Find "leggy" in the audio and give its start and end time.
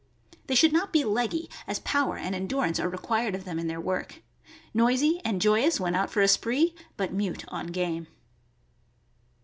1.03-1.47